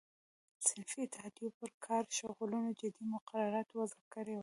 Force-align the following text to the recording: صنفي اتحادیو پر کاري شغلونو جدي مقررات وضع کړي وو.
صنفي 0.67 0.99
اتحادیو 1.05 1.55
پر 1.59 1.69
کاري 1.85 2.09
شغلونو 2.19 2.69
جدي 2.79 3.03
مقررات 3.13 3.67
وضع 3.77 4.01
کړي 4.15 4.33
وو. 4.35 4.39